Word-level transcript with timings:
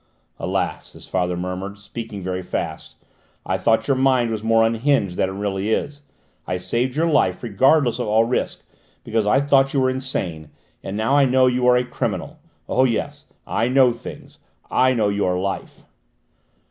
"Alas!" 0.39 0.93
his 0.93 1.05
father 1.05 1.37
murmured, 1.37 1.77
speaking 1.77 2.23
very 2.23 2.41
fast, 2.41 2.95
"I 3.45 3.59
thought 3.59 3.87
your 3.87 3.95
mind 3.95 4.31
was 4.31 4.41
more 4.41 4.63
unhinged 4.65 5.15
than 5.15 5.29
it 5.29 5.33
really 5.33 5.69
is. 5.69 6.01
I 6.47 6.57
saved 6.57 6.95
your 6.95 7.05
life, 7.07 7.43
regardless 7.43 7.99
of 7.99 8.07
all 8.07 8.23
risk, 8.23 8.63
because 9.03 9.27
I 9.27 9.39
thought 9.41 9.75
you 9.75 9.79
were 9.79 9.91
insane, 9.91 10.49
and 10.81 10.97
now 10.97 11.15
I 11.15 11.25
know 11.25 11.45
you 11.45 11.67
are 11.67 11.77
a 11.77 11.85
criminal! 11.85 12.39
Oh, 12.67 12.83
yes, 12.83 13.27
I 13.45 13.67
know 13.67 13.93
things, 13.93 14.39
I 14.71 14.95
know 14.95 15.09
your 15.09 15.37
life!" 15.37 15.83